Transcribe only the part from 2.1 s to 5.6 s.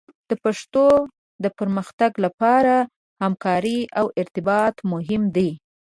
لپاره همکارۍ او ارتباط مهم دي.